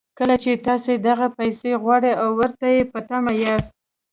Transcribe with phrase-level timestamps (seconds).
[0.19, 3.71] کله چې تاسې دغه پيسې غواړئ او ورته په تمه ياست.